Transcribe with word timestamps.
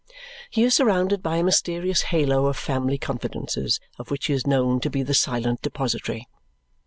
He 0.49 0.63
is 0.63 0.73
surrounded 0.73 1.21
by 1.21 1.35
a 1.35 1.43
mysterious 1.43 2.01
halo 2.09 2.47
of 2.47 2.57
family 2.57 2.97
confidences, 2.97 3.79
of 3.99 4.09
which 4.09 4.25
he 4.25 4.33
is 4.33 4.47
known 4.47 4.79
to 4.79 4.89
be 4.89 5.03
the 5.03 5.13
silent 5.13 5.61
depository. 5.61 6.27